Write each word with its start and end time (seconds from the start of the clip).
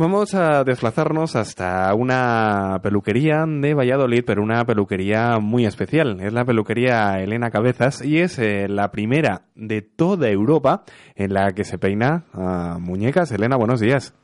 Vamos 0.00 0.32
a 0.36 0.62
desplazarnos 0.62 1.34
hasta 1.34 1.92
una 1.92 2.78
peluquería 2.84 3.44
de 3.44 3.74
Valladolid, 3.74 4.22
pero 4.24 4.44
una 4.44 4.64
peluquería 4.64 5.40
muy 5.40 5.66
especial. 5.66 6.20
Es 6.20 6.32
la 6.32 6.44
peluquería 6.44 7.18
Elena 7.20 7.50
Cabezas 7.50 8.04
y 8.04 8.20
es 8.20 8.38
eh, 8.38 8.68
la 8.68 8.92
primera 8.92 9.40
de 9.56 9.82
toda 9.82 10.28
Europa 10.28 10.84
en 11.16 11.34
la 11.34 11.50
que 11.50 11.64
se 11.64 11.78
peina 11.78 12.22
a 12.32 12.78
muñecas. 12.78 13.32
Elena, 13.32 13.56
buenos 13.56 13.80
días. 13.80 14.14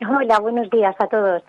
Hola, 0.00 0.38
buenos 0.38 0.70
días 0.70 0.94
a 1.00 1.08
todos. 1.08 1.42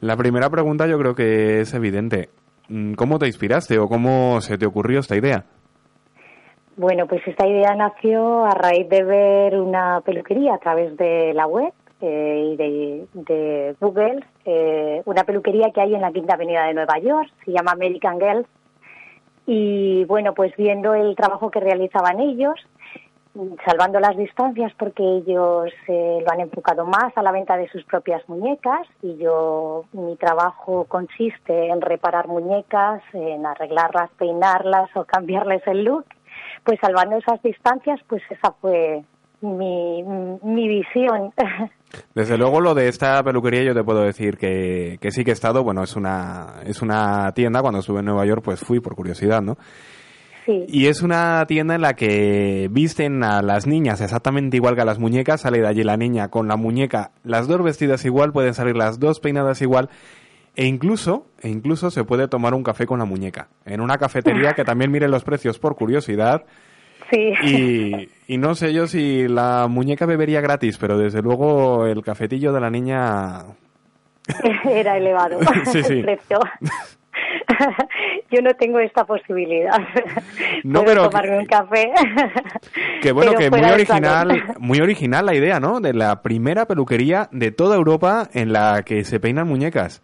La 0.00 0.16
primera 0.16 0.48
pregunta 0.48 0.86
yo 0.86 1.00
creo 1.00 1.16
que 1.16 1.62
es 1.62 1.74
evidente. 1.74 2.28
Mm, 2.68 2.92
¿Cómo 2.92 3.18
te 3.18 3.26
inspiraste 3.26 3.76
o 3.80 3.88
cómo 3.88 4.40
se 4.40 4.56
te 4.56 4.66
ocurrió 4.66 5.00
esta 5.00 5.16
idea? 5.16 5.46
Bueno, 6.76 7.08
pues 7.08 7.26
esta 7.26 7.44
idea 7.44 7.74
nació 7.74 8.44
a 8.44 8.52
raíz 8.52 8.88
de 8.88 9.02
ver 9.02 9.58
una 9.58 10.00
peluquería 10.02 10.54
a 10.54 10.58
través 10.58 10.96
de 10.96 11.34
la 11.34 11.48
web 11.48 11.72
eh, 12.00 12.50
y 12.52 12.56
de, 12.56 13.76
Google, 13.80 14.24
eh, 14.44 15.02
una 15.04 15.24
peluquería 15.24 15.70
que 15.72 15.80
hay 15.80 15.94
en 15.94 16.00
la 16.00 16.12
Quinta 16.12 16.34
Avenida 16.34 16.66
de 16.66 16.74
Nueva 16.74 16.98
York, 16.98 17.30
se 17.44 17.52
llama 17.52 17.72
American 17.72 18.18
Girls. 18.18 18.46
Y 19.46 20.04
bueno, 20.04 20.34
pues 20.34 20.54
viendo 20.56 20.94
el 20.94 21.16
trabajo 21.16 21.50
que 21.50 21.60
realizaban 21.60 22.20
ellos, 22.20 22.54
salvando 23.64 24.00
las 24.00 24.16
distancias 24.16 24.72
porque 24.78 25.02
ellos 25.02 25.72
eh, 25.86 26.22
lo 26.24 26.32
han 26.32 26.40
enfocado 26.40 26.84
más 26.86 27.16
a 27.16 27.22
la 27.22 27.32
venta 27.32 27.56
de 27.56 27.68
sus 27.68 27.84
propias 27.84 28.26
muñecas 28.28 28.86
y 29.02 29.16
yo 29.16 29.84
mi 29.92 30.16
trabajo 30.16 30.84
consiste 30.84 31.68
en 31.68 31.80
reparar 31.80 32.26
muñecas, 32.26 33.02
en 33.12 33.46
arreglarlas, 33.46 34.10
peinarlas 34.18 34.90
o 34.96 35.04
cambiarles 35.06 35.66
el 35.66 35.84
look, 35.84 36.06
pues 36.64 36.78
salvando 36.80 37.16
esas 37.16 37.40
distancias, 37.42 38.00
pues 38.08 38.22
esa 38.30 38.52
fue 38.60 39.04
mi, 39.40 40.02
mi 40.42 40.68
visión. 40.68 41.32
Desde 42.14 42.36
luego 42.36 42.60
lo 42.60 42.74
de 42.74 42.88
esta 42.88 43.22
peluquería 43.22 43.62
yo 43.62 43.74
te 43.74 43.82
puedo 43.84 44.02
decir 44.02 44.36
que, 44.36 44.98
que 45.00 45.10
sí 45.10 45.24
que 45.24 45.30
he 45.30 45.34
estado, 45.34 45.64
bueno, 45.64 45.82
es 45.82 45.96
una, 45.96 46.56
es 46.64 46.82
una 46.82 47.32
tienda, 47.32 47.62
cuando 47.62 47.80
estuve 47.80 48.00
en 48.00 48.06
Nueva 48.06 48.26
York 48.26 48.42
pues 48.44 48.60
fui 48.60 48.80
por 48.80 48.94
curiosidad, 48.94 49.40
¿no? 49.40 49.56
Sí. 50.44 50.64
Y 50.68 50.86
es 50.86 51.02
una 51.02 51.44
tienda 51.46 51.74
en 51.74 51.82
la 51.82 51.94
que 51.94 52.68
visten 52.70 53.22
a 53.22 53.42
las 53.42 53.66
niñas 53.66 54.00
exactamente 54.00 54.56
igual 54.56 54.74
que 54.74 54.82
a 54.82 54.86
las 54.86 54.98
muñecas, 54.98 55.42
sale 55.42 55.60
de 55.60 55.66
allí 55.66 55.82
la 55.82 55.96
niña 55.96 56.28
con 56.28 56.48
la 56.48 56.56
muñeca, 56.56 57.12
las 57.22 57.48
dos 57.48 57.62
vestidas 57.62 58.04
igual, 58.04 58.32
pueden 58.32 58.54
salir 58.54 58.76
las 58.76 58.98
dos 58.98 59.20
peinadas 59.20 59.60
igual, 59.60 59.90
e 60.56 60.66
incluso, 60.66 61.26
e 61.40 61.48
incluso 61.48 61.90
se 61.90 62.04
puede 62.04 62.28
tomar 62.28 62.54
un 62.54 62.64
café 62.64 62.86
con 62.86 62.98
la 62.98 63.04
muñeca. 63.04 63.48
En 63.64 63.80
una 63.80 63.96
cafetería 63.96 64.52
que 64.56 64.64
también 64.64 64.90
mire 64.90 65.08
los 65.08 65.22
precios 65.22 65.58
por 65.58 65.76
curiosidad, 65.76 66.44
Sí. 67.10 68.08
Y, 68.26 68.38
no 68.38 68.54
sé 68.54 68.72
yo 68.72 68.86
si 68.86 69.26
la 69.28 69.66
muñeca 69.68 70.06
bebería 70.06 70.40
gratis, 70.40 70.76
pero 70.78 70.98
desde 70.98 71.22
luego 71.22 71.86
el 71.86 72.02
cafetillo 72.02 72.52
de 72.52 72.60
la 72.60 72.70
niña... 72.70 73.44
Era 74.64 74.98
elevado 74.98 75.38
sí, 75.72 75.82
sí. 75.82 75.94
el 75.94 76.02
precio. 76.04 76.38
yo 78.30 78.42
no 78.42 78.52
tengo 78.54 78.78
esta 78.78 79.04
posibilidad. 79.04 79.78
No, 80.64 80.84
pero 80.84 81.08
tomarme 81.08 81.38
un 81.38 81.46
café. 81.46 81.90
Que 83.00 83.12
bueno, 83.12 83.32
que 83.32 83.50
muy 83.50 83.62
original, 83.62 84.54
muy 84.58 84.80
original 84.80 85.24
la 85.24 85.34
idea, 85.34 85.60
¿no? 85.60 85.80
De 85.80 85.94
la 85.94 86.20
primera 86.20 86.66
peluquería 86.66 87.28
de 87.32 87.50
toda 87.50 87.76
Europa 87.76 88.28
en 88.34 88.52
la 88.52 88.82
que 88.82 89.04
se 89.04 89.18
peinan 89.18 89.48
muñecas. 89.48 90.02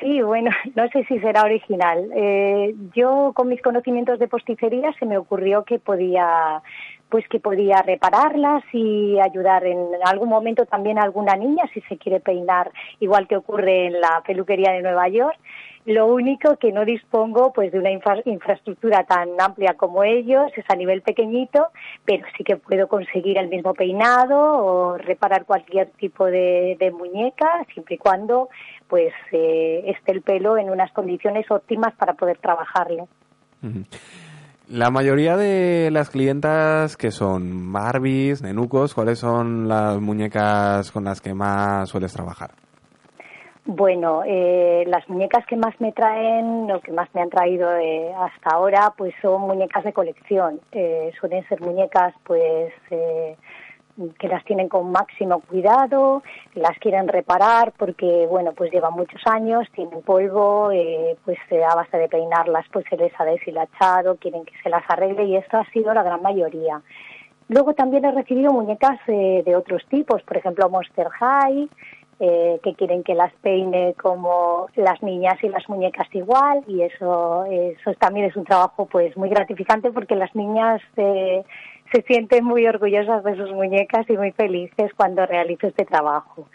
Sí, 0.00 0.20
bueno, 0.22 0.50
no 0.74 0.88
sé 0.88 1.04
si 1.04 1.18
será 1.20 1.42
original. 1.42 2.10
Eh, 2.14 2.74
yo 2.94 3.32
con 3.34 3.48
mis 3.48 3.62
conocimientos 3.62 4.18
de 4.18 4.28
posticería 4.28 4.92
se 4.98 5.06
me 5.06 5.18
ocurrió 5.18 5.64
que 5.64 5.78
podía 5.78 6.62
pues 7.08 7.26
que 7.28 7.40
podía 7.40 7.82
repararlas 7.82 8.64
y 8.72 9.18
ayudar 9.20 9.64
en 9.64 9.78
algún 10.04 10.28
momento 10.28 10.66
también 10.66 10.98
a 10.98 11.02
alguna 11.02 11.36
niña 11.36 11.64
si 11.72 11.80
se 11.82 11.96
quiere 11.96 12.20
peinar, 12.20 12.70
igual 13.00 13.28
que 13.28 13.36
ocurre 13.36 13.86
en 13.86 14.00
la 14.00 14.22
peluquería 14.26 14.72
de 14.72 14.82
Nueva 14.82 15.08
York. 15.08 15.38
Lo 15.84 16.06
único 16.06 16.56
que 16.56 16.72
no 16.72 16.84
dispongo 16.84 17.52
pues 17.52 17.70
de 17.70 17.78
una 17.78 17.92
infraestructura 17.92 19.04
tan 19.04 19.40
amplia 19.40 19.74
como 19.74 20.02
ellos, 20.02 20.50
es 20.56 20.64
a 20.68 20.74
nivel 20.74 21.02
pequeñito, 21.02 21.68
pero 22.04 22.26
sí 22.36 22.42
que 22.42 22.56
puedo 22.56 22.88
conseguir 22.88 23.38
el 23.38 23.48
mismo 23.48 23.72
peinado 23.72 24.36
o 24.36 24.98
reparar 24.98 25.44
cualquier 25.44 25.90
tipo 25.90 26.24
de, 26.24 26.76
de 26.80 26.90
muñeca, 26.90 27.64
siempre 27.72 27.94
y 27.94 27.98
cuando 27.98 28.48
pues 28.88 29.12
eh, 29.30 29.84
esté 29.86 30.10
el 30.10 30.22
pelo 30.22 30.58
en 30.58 30.70
unas 30.70 30.90
condiciones 30.92 31.48
óptimas 31.50 31.94
para 31.94 32.14
poder 32.14 32.38
trabajarlo. 32.38 33.06
La 34.68 34.90
mayoría 34.90 35.36
de 35.36 35.90
las 35.92 36.10
clientas 36.10 36.96
que 36.96 37.12
son 37.12 37.72
Barbies, 37.72 38.42
nenucos, 38.42 38.94
¿cuáles 38.94 39.20
son 39.20 39.68
las 39.68 40.00
muñecas 40.00 40.90
con 40.90 41.04
las 41.04 41.20
que 41.20 41.34
más 41.34 41.88
sueles 41.88 42.12
trabajar? 42.12 42.50
Bueno, 43.64 44.22
eh, 44.26 44.82
las 44.88 45.08
muñecas 45.08 45.46
que 45.46 45.54
más 45.54 45.80
me 45.80 45.92
traen, 45.92 46.68
o 46.68 46.80
que 46.80 46.90
más 46.90 47.08
me 47.14 47.22
han 47.22 47.30
traído 47.30 47.76
eh, 47.76 48.12
hasta 48.18 48.56
ahora, 48.56 48.92
pues 48.98 49.14
son 49.22 49.42
muñecas 49.42 49.84
de 49.84 49.92
colección. 49.92 50.60
Eh, 50.72 51.12
suelen 51.20 51.46
ser 51.48 51.60
muñecas, 51.60 52.12
pues, 52.24 52.72
eh, 52.90 53.36
que 54.18 54.28
las 54.28 54.44
tienen 54.44 54.68
con 54.68 54.90
máximo 54.90 55.40
cuidado, 55.40 56.22
las 56.54 56.78
quieren 56.78 57.08
reparar 57.08 57.72
porque, 57.78 58.26
bueno, 58.28 58.52
pues 58.52 58.70
llevan 58.70 58.94
muchos 58.94 59.20
años, 59.26 59.66
tienen 59.74 60.02
polvo, 60.02 60.70
eh, 60.70 61.16
pues 61.24 61.38
a 61.50 61.74
base 61.74 61.96
de 61.96 62.08
peinarlas 62.08 62.66
pues 62.72 62.84
se 62.90 62.96
les 62.96 63.12
ha 63.18 63.24
deshilachado, 63.24 64.16
quieren 64.16 64.44
que 64.44 64.52
se 64.62 64.68
las 64.68 64.84
arregle 64.88 65.24
y 65.24 65.36
esto 65.36 65.58
ha 65.58 65.64
sido 65.70 65.94
la 65.94 66.02
gran 66.02 66.22
mayoría. 66.22 66.82
Luego 67.48 67.74
también 67.74 68.04
he 68.04 68.10
recibido 68.10 68.52
muñecas 68.52 68.98
eh, 69.06 69.42
de 69.44 69.56
otros 69.56 69.82
tipos, 69.88 70.22
por 70.22 70.36
ejemplo 70.36 70.68
Monster 70.68 71.08
High, 71.08 71.68
eh, 72.18 72.58
que 72.62 72.74
quieren 72.74 73.02
que 73.02 73.14
las 73.14 73.32
peine 73.42 73.94
como 74.00 74.68
las 74.74 75.02
niñas 75.02 75.36
y 75.42 75.48
las 75.48 75.68
muñecas 75.68 76.08
igual 76.14 76.64
y 76.66 76.80
eso, 76.80 77.44
eso 77.44 77.92
también 77.98 78.24
es 78.24 78.36
un 78.36 78.44
trabajo 78.44 78.86
pues 78.86 79.14
muy 79.18 79.28
gratificante 79.28 79.92
porque 79.92 80.16
las 80.16 80.34
niñas 80.34 80.80
eh, 80.96 81.44
se 81.96 82.02
sienten 82.02 82.44
muy 82.44 82.66
orgullosas 82.66 83.24
de 83.24 83.36
sus 83.36 83.50
muñecas 83.52 84.08
y 84.10 84.16
muy 84.18 84.32
felices 84.32 84.92
cuando 84.96 85.24
realizo 85.24 85.66
este 85.66 85.86
trabajo. 85.86 86.46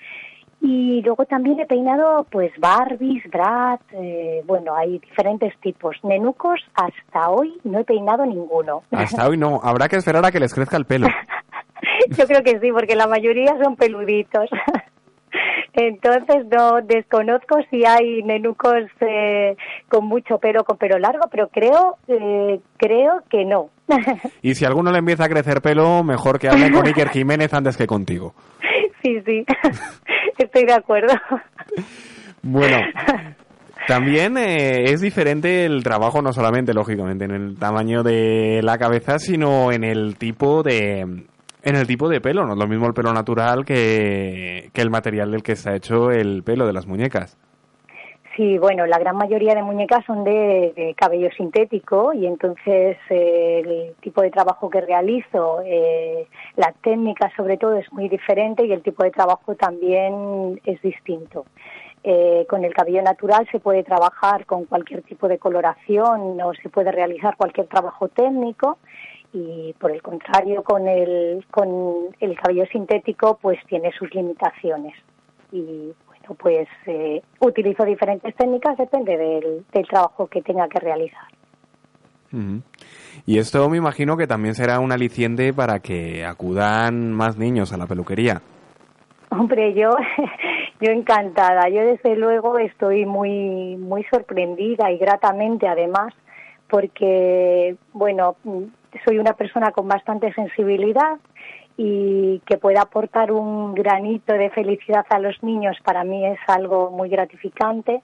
Y 0.61 1.01
luego 1.01 1.25
también 1.25 1.59
he 1.59 1.65
peinado 1.65 2.27
pues 2.29 2.51
Barbies, 2.59 3.23
Brad, 3.31 3.79
eh, 3.93 4.43
bueno, 4.45 4.75
hay 4.75 4.99
diferentes 4.99 5.59
tipos. 5.59 5.95
Nenucos 6.03 6.59
hasta 6.75 7.31
hoy 7.31 7.57
no 7.63 7.79
he 7.79 7.83
peinado 7.83 8.23
ninguno. 8.23 8.83
Hasta 8.91 9.27
hoy 9.27 9.37
no, 9.37 9.59
habrá 9.63 9.87
que 9.89 9.95
esperar 9.95 10.23
a 10.23 10.31
que 10.31 10.39
les 10.39 10.53
crezca 10.53 10.77
el 10.77 10.85
pelo. 10.85 11.07
Yo 12.15 12.27
creo 12.27 12.43
que 12.43 12.59
sí, 12.59 12.71
porque 12.71 12.95
la 12.95 13.07
mayoría 13.07 13.57
son 13.63 13.75
peluditos. 13.75 14.47
Entonces 15.73 16.45
no 16.51 16.81
desconozco 16.81 17.57
si 17.71 17.83
hay 17.85 18.21
nenucos 18.21 18.83
eh, 18.99 19.55
con 19.89 20.05
mucho 20.05 20.37
pelo, 20.37 20.63
con 20.65 20.77
pelo 20.77 20.99
largo, 20.99 21.23
pero 21.31 21.47
creo 21.47 21.97
eh, 22.07 22.59
creo 22.77 23.23
que 23.29 23.45
no. 23.45 23.69
y 24.41 24.55
si 24.55 24.65
alguno 24.65 24.91
le 24.91 24.99
empieza 24.99 25.25
a 25.25 25.29
crecer 25.29 25.61
pelo, 25.61 26.03
mejor 26.03 26.39
que 26.39 26.49
hable 26.49 26.71
con 26.71 26.85
Iker 26.85 27.09
Jiménez 27.09 27.53
antes 27.53 27.77
que 27.77 27.87
contigo. 27.87 28.33
Sí, 29.03 29.21
sí, 29.25 29.45
estoy 30.37 30.65
de 30.65 30.73
acuerdo. 30.73 31.13
Bueno, 32.43 32.77
también 33.87 34.37
eh, 34.37 34.91
es 34.91 35.01
diferente 35.01 35.65
el 35.65 35.83
trabajo, 35.83 36.21
no 36.21 36.33
solamente, 36.33 36.73
lógicamente, 36.73 37.25
en 37.25 37.31
el 37.31 37.57
tamaño 37.57 38.03
de 38.03 38.61
la 38.63 38.77
cabeza, 38.77 39.19
sino 39.19 39.71
en 39.71 39.83
el 39.83 40.17
tipo 40.17 40.63
de, 40.63 40.99
en 41.63 41.75
el 41.75 41.87
tipo 41.87 42.09
de 42.09 42.21
pelo, 42.21 42.45
no 42.45 42.53
es 42.53 42.59
lo 42.59 42.67
mismo 42.67 42.87
el 42.87 42.93
pelo 42.93 43.13
natural 43.13 43.65
que, 43.65 44.69
que 44.73 44.81
el 44.81 44.89
material 44.89 45.31
del 45.31 45.43
que 45.43 45.53
está 45.53 45.75
hecho 45.75 46.11
el 46.11 46.43
pelo 46.43 46.65
de 46.65 46.73
las 46.73 46.87
muñecas. 46.87 47.37
Sí, 48.35 48.57
bueno, 48.57 48.85
la 48.85 48.97
gran 48.97 49.17
mayoría 49.17 49.55
de 49.55 49.61
muñecas 49.61 50.05
son 50.05 50.23
de, 50.23 50.95
cabello 50.97 51.29
sintético 51.35 52.13
y 52.13 52.25
entonces 52.25 52.97
eh, 53.09 53.61
el 53.65 53.95
tipo 54.01 54.21
de 54.21 54.31
trabajo 54.31 54.69
que 54.69 54.79
realizo, 54.79 55.61
eh, 55.65 56.27
la 56.55 56.71
técnica 56.81 57.29
sobre 57.35 57.57
todo 57.57 57.75
es 57.75 57.91
muy 57.91 58.07
diferente 58.07 58.65
y 58.65 58.71
el 58.71 58.83
tipo 58.83 59.03
de 59.03 59.11
trabajo 59.11 59.55
también 59.55 60.61
es 60.63 60.81
distinto. 60.81 61.45
Eh, 62.03 62.45
con 62.49 62.63
el 62.63 62.73
cabello 62.73 63.01
natural 63.01 63.47
se 63.51 63.59
puede 63.59 63.83
trabajar 63.83 64.45
con 64.45 64.65
cualquier 64.65 65.01
tipo 65.03 65.27
de 65.27 65.37
coloración 65.37 66.41
o 66.41 66.53
se 66.53 66.69
puede 66.69 66.91
realizar 66.91 67.35
cualquier 67.35 67.67
trabajo 67.67 68.07
técnico 68.07 68.77
y 69.33 69.73
por 69.77 69.91
el 69.91 70.01
contrario 70.01 70.63
con 70.63 70.87
el, 70.87 71.45
con 71.51 72.07
el 72.19 72.39
cabello 72.39 72.65
sintético 72.67 73.37
pues 73.41 73.59
tiene 73.67 73.91
sus 73.91 74.13
limitaciones 74.15 74.95
y 75.51 75.93
bueno 76.27 76.35
pues 76.39 76.67
eh, 76.85 77.21
utilizo 77.39 77.83
diferentes 77.83 78.35
técnicas 78.35 78.77
depende 78.77 79.17
del, 79.17 79.65
del, 79.71 79.87
trabajo 79.87 80.27
que 80.27 80.41
tenga 80.41 80.67
que 80.67 80.79
realizar. 80.79 81.25
Y 83.25 83.39
esto 83.39 83.69
me 83.69 83.75
imagino 83.75 84.15
que 84.15 84.25
también 84.25 84.55
será 84.55 84.79
un 84.79 84.93
aliciente 84.93 85.53
para 85.53 85.79
que 85.79 86.25
acudan 86.25 87.11
más 87.11 87.37
niños 87.37 87.73
a 87.73 87.77
la 87.77 87.87
peluquería. 87.87 88.41
Hombre, 89.29 89.73
yo, 89.73 89.95
yo 90.81 90.91
encantada. 90.91 91.67
Yo 91.69 91.81
desde 91.81 92.15
luego 92.15 92.57
estoy 92.57 93.05
muy, 93.05 93.75
muy 93.75 94.03
sorprendida 94.05 94.91
y 94.91 94.97
gratamente 94.97 95.67
además, 95.67 96.13
porque 96.69 97.75
bueno, 97.93 98.35
soy 99.05 99.17
una 99.17 99.33
persona 99.33 99.71
con 99.71 99.87
bastante 99.87 100.33
sensibilidad 100.33 101.17
y 101.83 102.39
que 102.45 102.59
pueda 102.59 102.83
aportar 102.83 103.31
un 103.31 103.73
granito 103.73 104.33
de 104.33 104.51
felicidad 104.51 105.03
a 105.09 105.17
los 105.17 105.41
niños 105.41 105.75
para 105.83 106.03
mí 106.03 106.23
es 106.27 106.37
algo 106.45 106.91
muy 106.91 107.09
gratificante 107.09 108.03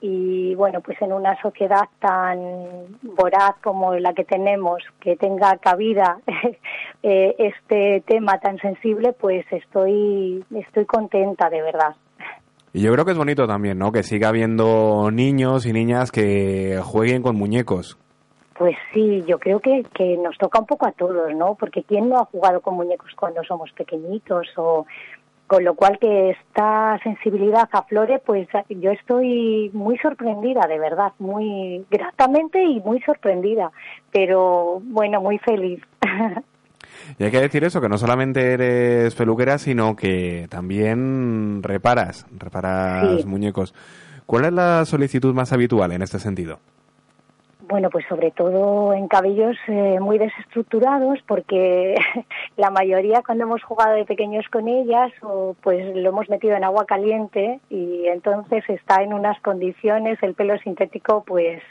y 0.00 0.56
bueno, 0.56 0.80
pues 0.80 1.00
en 1.00 1.12
una 1.12 1.40
sociedad 1.40 1.84
tan 2.00 2.40
voraz 3.02 3.54
como 3.62 3.94
la 3.94 4.12
que 4.12 4.24
tenemos, 4.24 4.82
que 5.00 5.14
tenga 5.14 5.56
cabida 5.58 6.18
eh, 7.04 7.36
este 7.38 8.02
tema 8.08 8.40
tan 8.40 8.58
sensible, 8.58 9.12
pues 9.12 9.46
estoy, 9.52 10.44
estoy 10.56 10.84
contenta 10.84 11.48
de 11.48 11.62
verdad. 11.62 11.94
Y 12.72 12.80
yo 12.80 12.92
creo 12.92 13.04
que 13.04 13.12
es 13.12 13.18
bonito 13.18 13.46
también, 13.46 13.78
¿no? 13.78 13.92
Que 13.92 14.02
siga 14.02 14.30
habiendo 14.30 15.12
niños 15.12 15.64
y 15.66 15.72
niñas 15.72 16.10
que 16.10 16.80
jueguen 16.82 17.22
con 17.22 17.36
muñecos. 17.36 18.01
Pues 18.62 18.76
sí, 18.94 19.24
yo 19.26 19.40
creo 19.40 19.58
que, 19.58 19.84
que 19.92 20.16
nos 20.18 20.38
toca 20.38 20.60
un 20.60 20.66
poco 20.66 20.86
a 20.86 20.92
todos, 20.92 21.34
¿no? 21.34 21.56
Porque 21.56 21.82
¿quién 21.82 22.08
no 22.08 22.18
ha 22.18 22.26
jugado 22.26 22.60
con 22.60 22.76
muñecos 22.76 23.10
cuando 23.18 23.42
somos 23.42 23.72
pequeñitos 23.72 24.46
o 24.56 24.86
con 25.48 25.64
lo 25.64 25.74
cual 25.74 25.98
que 25.98 26.30
esta 26.30 26.96
sensibilidad 27.02 27.68
aflore, 27.72 28.20
pues 28.24 28.46
yo 28.68 28.92
estoy 28.92 29.68
muy 29.74 29.98
sorprendida, 29.98 30.68
de 30.68 30.78
verdad, 30.78 31.12
muy 31.18 31.84
gratamente 31.90 32.62
y 32.62 32.78
muy 32.78 33.00
sorprendida, 33.00 33.72
pero 34.12 34.80
bueno, 34.84 35.20
muy 35.20 35.38
feliz. 35.38 35.82
Y 37.18 37.24
hay 37.24 37.32
que 37.32 37.40
decir 37.40 37.64
eso, 37.64 37.80
que 37.80 37.88
no 37.88 37.98
solamente 37.98 38.52
eres 38.52 39.16
peluquera, 39.16 39.58
sino 39.58 39.96
que 39.96 40.46
también 40.50 41.64
reparas, 41.64 42.26
reparas 42.38 43.26
muñecos. 43.26 43.74
¿Cuál 44.24 44.44
es 44.44 44.52
la 44.52 44.84
solicitud 44.84 45.34
más 45.34 45.52
habitual 45.52 45.90
en 45.90 46.02
este 46.02 46.20
sentido? 46.20 46.60
Bueno, 47.68 47.90
pues 47.90 48.04
sobre 48.08 48.32
todo 48.32 48.92
en 48.92 49.06
cabellos 49.06 49.56
eh, 49.68 50.00
muy 50.00 50.18
desestructurados, 50.18 51.20
porque 51.28 51.94
la 52.56 52.70
mayoría 52.70 53.22
cuando 53.24 53.44
hemos 53.44 53.62
jugado 53.62 53.94
de 53.94 54.04
pequeños 54.04 54.44
con 54.50 54.66
ellas, 54.68 55.12
o 55.22 55.54
pues 55.62 55.94
lo 55.94 56.08
hemos 56.08 56.28
metido 56.28 56.56
en 56.56 56.64
agua 56.64 56.86
caliente 56.86 57.60
y 57.70 58.06
entonces 58.08 58.64
está 58.68 59.02
en 59.02 59.12
unas 59.12 59.40
condiciones 59.42 60.18
el 60.22 60.34
pelo 60.34 60.58
sintético, 60.58 61.22
pues 61.24 61.62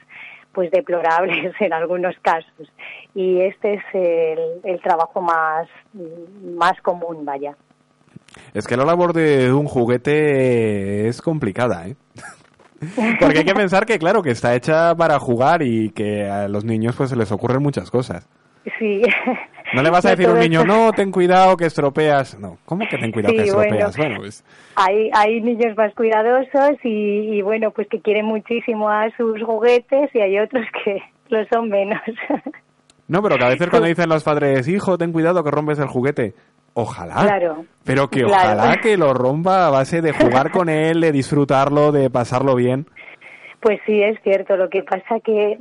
pues 0.53 0.69
deplorables 0.71 1.53
en 1.59 1.73
algunos 1.73 2.15
casos. 2.21 2.71
Y 3.13 3.41
este 3.41 3.75
es 3.75 3.83
el, 3.93 4.39
el 4.63 4.81
trabajo 4.81 5.21
más, 5.21 5.67
más 6.55 6.79
común, 6.81 7.25
vaya. 7.25 7.55
Es 8.53 8.67
que 8.67 8.77
la 8.77 8.85
labor 8.85 9.13
de 9.13 9.51
un 9.51 9.65
juguete 9.65 11.07
es 11.07 11.21
complicada, 11.21 11.87
¿eh? 11.87 11.95
Porque 13.19 13.39
hay 13.39 13.45
que 13.45 13.53
pensar 13.53 13.85
que, 13.85 13.99
claro, 13.99 14.21
que 14.23 14.31
está 14.31 14.55
hecha 14.55 14.95
para 14.95 15.19
jugar 15.19 15.61
y 15.61 15.91
que 15.91 16.27
a 16.27 16.47
los 16.47 16.65
niños 16.65 16.95
pues 16.95 17.09
se 17.11 17.15
les 17.15 17.31
ocurren 17.31 17.61
muchas 17.61 17.91
cosas. 17.91 18.27
Sí. 18.79 19.01
No 19.73 19.83
le 19.83 19.89
vas 19.89 20.05
a 20.05 20.09
decir 20.15 20.27
a 20.27 20.33
un 20.33 20.39
niño, 20.39 20.63
no, 20.65 20.91
ten 20.91 21.11
cuidado 21.11 21.55
que 21.57 21.65
estropeas. 21.65 22.39
No, 22.39 22.57
¿cómo 22.65 22.85
que 22.89 22.97
ten 22.97 23.11
cuidado 23.11 23.35
que 23.35 23.43
estropeas? 23.43 23.97
Bueno, 23.97 24.17
pues... 24.19 24.43
hay, 24.75 25.09
hay 25.13 25.41
niños 25.41 25.75
más 25.77 25.93
cuidadosos 25.93 26.77
y, 26.83 27.37
y, 27.37 27.41
bueno, 27.41 27.71
pues 27.71 27.87
que 27.87 28.01
quieren 28.01 28.25
muchísimo 28.25 28.89
a 28.89 29.09
sus 29.15 29.41
juguetes 29.43 30.09
y 30.13 30.19
hay 30.19 30.39
otros 30.39 30.65
que 30.83 31.01
lo 31.29 31.45
son 31.45 31.69
menos. 31.69 32.01
No, 33.07 33.21
pero 33.21 33.37
que 33.37 33.43
a 33.43 33.49
veces 33.49 33.69
cuando 33.69 33.89
dicen 33.89 34.09
los 34.09 34.23
padres, 34.23 34.67
hijo, 34.67 34.97
ten 34.97 35.11
cuidado 35.11 35.43
que 35.43 35.51
rompes 35.51 35.79
el 35.79 35.87
juguete. 35.87 36.33
Ojalá. 36.73 37.21
Claro. 37.23 37.65
Pero 37.83 38.07
que 38.07 38.23
ojalá 38.25 38.77
que 38.81 38.97
lo 38.97 39.13
rompa 39.13 39.67
a 39.67 39.69
base 39.69 40.01
de 40.01 40.13
jugar 40.13 40.51
con 40.51 40.69
él, 40.69 41.01
de 41.01 41.11
disfrutarlo, 41.11 41.91
de 41.91 42.09
pasarlo 42.09 42.55
bien. 42.55 42.85
Pues 43.59 43.79
sí, 43.85 44.01
es 44.01 44.21
cierto. 44.23 44.55
Lo 44.55 44.69
que 44.69 44.83
pasa 44.83 45.19
que 45.23 45.57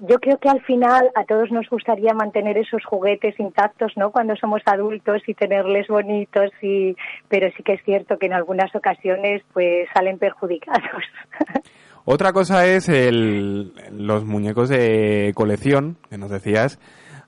yo 0.00 0.18
creo 0.18 0.38
que 0.38 0.48
al 0.48 0.62
final 0.62 1.10
a 1.14 1.24
todos 1.24 1.50
nos 1.50 1.68
gustaría 1.68 2.14
mantener 2.14 2.56
esos 2.56 2.84
juguetes 2.84 3.38
intactos, 3.38 3.92
¿no? 3.96 4.10
Cuando 4.10 4.36
somos 4.36 4.62
adultos 4.66 5.22
y 5.26 5.34
tenerles 5.34 5.88
bonitos 5.88 6.50
y 6.62 6.94
pero 7.28 7.48
sí 7.56 7.62
que 7.62 7.74
es 7.74 7.84
cierto 7.84 8.16
que 8.18 8.26
en 8.26 8.32
algunas 8.32 8.74
ocasiones 8.74 9.42
pues 9.52 9.88
salen 9.92 10.18
perjudicados. 10.18 11.02
Otra 12.04 12.32
cosa 12.32 12.66
es 12.66 12.88
el, 12.88 13.72
los 13.92 14.24
muñecos 14.24 14.68
de 14.70 15.32
colección, 15.34 15.98
que 16.08 16.16
nos 16.16 16.30
decías. 16.30 16.78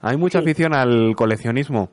Hay 0.00 0.17
mucha 0.17 0.38
afición 0.38 0.72
al 0.75 1.14
coleccionismo. 1.17 1.90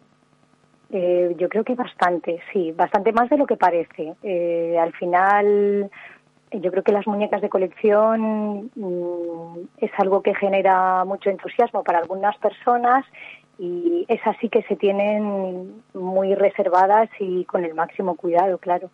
Eh, 0.90 1.36
yo 1.38 1.50
creo 1.50 1.64
que 1.64 1.76
bastante, 1.76 2.40
sí, 2.54 2.72
bastante 2.72 3.12
más 3.12 3.30
de 3.30 3.38
lo 3.38 3.46
que 3.46 3.58
parece. 3.58 4.14
Eh, 4.24 4.78
al 4.80 4.94
final, 4.94 5.90
yo 6.52 6.72
creo 6.72 6.84
que 6.84 6.94
las 6.94 7.06
muñecas 7.08 7.42
de 7.42 7.50
colección 7.50 8.72
mm, 8.76 9.68
es 9.80 9.92
algo 9.98 10.22
que 10.22 10.34
genera 10.36 11.04
mucho 11.04 11.30
entusiasmo 11.30 11.84
para 11.84 12.00
algunas 12.00 12.38
personas 12.38 13.06
y 13.60 14.06
es 14.08 14.22
así 14.26 14.50
que 14.50 14.62
se 14.64 14.76
tienen 14.76 15.84
muy 15.94 16.36
reservadas 16.36 17.10
y 17.20 17.44
con 17.46 17.66
el 17.66 17.74
máximo 17.74 18.16
cuidado, 18.16 18.58
claro. 18.60 18.90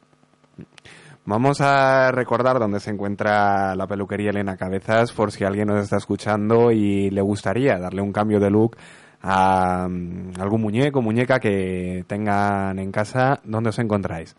Vamos 1.26 1.62
a 1.62 2.12
recordar 2.12 2.60
dónde 2.60 2.80
se 2.80 2.92
encuentra 2.92 3.76
la 3.76 3.88
peluquería 3.88 4.32
Elena 4.32 4.58
Cabezas 4.58 5.14
por 5.14 5.32
si 5.32 5.46
alguien 5.46 5.68
nos 5.68 5.82
está 5.82 5.98
escuchando 5.98 6.72
y 6.72 7.10
le 7.12 7.22
gustaría 7.22 7.78
darle 7.78 8.02
un 8.02 8.12
cambio 8.12 8.40
de 8.40 8.50
look 8.50 8.76
a 9.24 9.88
mm, 9.90 10.34
algún 10.40 10.62
muñeco, 10.62 11.02
muñeca 11.02 11.40
que 11.40 12.04
tengan 12.08 12.78
en 12.78 12.92
casa, 12.92 13.40
¿dónde 13.44 13.70
os 13.70 13.80
encontráis? 13.80 14.36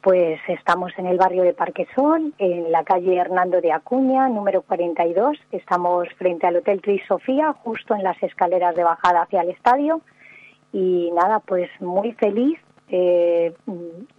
Pues 0.00 0.40
estamos 0.48 0.90
en 0.96 1.06
el 1.06 1.16
barrio 1.16 1.44
de 1.44 1.52
Parquesón, 1.52 2.34
en 2.38 2.72
la 2.72 2.82
calle 2.82 3.16
Hernando 3.16 3.60
de 3.60 3.70
Acuña, 3.70 4.28
número 4.28 4.62
42. 4.62 5.38
Estamos 5.52 6.08
frente 6.18 6.46
al 6.46 6.56
Hotel 6.56 6.80
Tris 6.82 7.02
Sofía, 7.06 7.52
justo 7.52 7.94
en 7.94 8.02
las 8.02 8.20
escaleras 8.20 8.74
de 8.74 8.82
bajada 8.82 9.22
hacia 9.22 9.42
el 9.42 9.50
estadio. 9.50 10.00
Y 10.72 11.12
nada, 11.14 11.38
pues 11.38 11.70
muy 11.80 12.12
feliz 12.14 12.58
eh, 12.88 13.54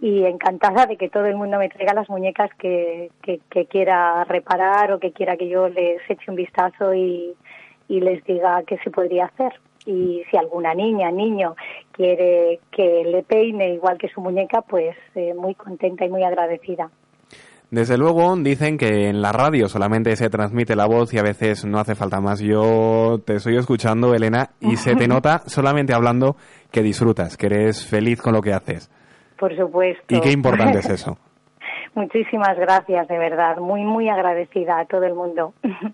y 0.00 0.24
encantada 0.24 0.86
de 0.86 0.96
que 0.96 1.10
todo 1.10 1.26
el 1.26 1.36
mundo 1.36 1.58
me 1.58 1.68
traiga 1.68 1.92
las 1.92 2.08
muñecas 2.08 2.48
que, 2.58 3.10
que, 3.20 3.40
que, 3.50 3.66
quiera 3.66 4.24
reparar 4.24 4.90
o 4.92 4.98
que 4.98 5.12
quiera 5.12 5.36
que 5.36 5.48
yo 5.48 5.68
les 5.68 6.00
eche 6.08 6.30
un 6.30 6.36
vistazo 6.36 6.94
y, 6.94 7.34
y 7.88 8.00
les 8.00 8.24
diga 8.24 8.62
qué 8.66 8.78
se 8.78 8.90
podría 8.90 9.26
hacer. 9.26 9.52
Y 9.86 10.22
si 10.30 10.36
alguna 10.36 10.74
niña, 10.74 11.10
niño 11.10 11.54
quiere 11.92 12.60
que 12.70 13.04
le 13.04 13.22
peine 13.22 13.74
igual 13.74 13.98
que 13.98 14.08
su 14.08 14.20
muñeca, 14.20 14.62
pues 14.62 14.96
eh, 15.14 15.34
muy 15.34 15.54
contenta 15.54 16.06
y 16.06 16.08
muy 16.08 16.22
agradecida. 16.22 16.90
Desde 17.70 17.98
luego 17.98 18.36
dicen 18.36 18.78
que 18.78 19.08
en 19.08 19.20
la 19.20 19.32
radio 19.32 19.68
solamente 19.68 20.14
se 20.16 20.30
transmite 20.30 20.76
la 20.76 20.86
voz 20.86 21.12
y 21.12 21.18
a 21.18 21.22
veces 21.22 21.64
no 21.64 21.78
hace 21.78 21.94
falta 21.94 22.20
más. 22.20 22.40
Yo 22.40 23.18
te 23.26 23.34
estoy 23.34 23.56
escuchando, 23.56 24.14
Elena, 24.14 24.50
y 24.60 24.76
se 24.76 24.94
te 24.94 25.08
nota 25.08 25.40
solamente 25.46 25.92
hablando 25.92 26.36
que 26.70 26.82
disfrutas, 26.82 27.36
que 27.36 27.46
eres 27.46 27.84
feliz 27.84 28.22
con 28.22 28.32
lo 28.32 28.42
que 28.42 28.52
haces. 28.52 28.90
Por 29.38 29.56
supuesto. 29.56 30.14
Y 30.14 30.20
qué 30.20 30.30
importante 30.30 30.78
es 30.78 30.88
eso. 30.90 31.18
Muchísimas 31.94 32.56
gracias, 32.58 33.06
de 33.08 33.18
verdad. 33.18 33.58
Muy, 33.58 33.82
muy 33.82 34.08
agradecida 34.08 34.80
a 34.80 34.84
todo 34.84 35.04
el 35.04 35.14
mundo. 35.14 35.54